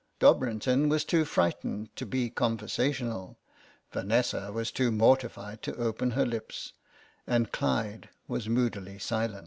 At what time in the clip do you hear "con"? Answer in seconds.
2.31-2.57